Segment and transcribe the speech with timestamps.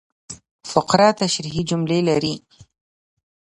[0.71, 2.35] فقره تشریحي جملې لري.